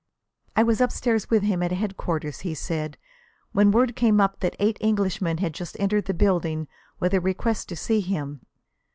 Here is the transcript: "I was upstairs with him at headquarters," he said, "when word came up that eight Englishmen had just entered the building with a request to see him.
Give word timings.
"I 0.55 0.63
was 0.63 0.81
upstairs 0.81 1.29
with 1.29 1.43
him 1.43 1.61
at 1.61 1.71
headquarters," 1.71 2.39
he 2.39 2.55
said, 2.55 2.97
"when 3.51 3.69
word 3.69 3.95
came 3.95 4.19
up 4.19 4.39
that 4.39 4.55
eight 4.57 4.79
Englishmen 4.81 5.37
had 5.37 5.53
just 5.53 5.79
entered 5.79 6.05
the 6.05 6.13
building 6.15 6.67
with 6.99 7.13
a 7.13 7.21
request 7.21 7.69
to 7.69 7.75
see 7.75 7.99
him. 7.99 8.41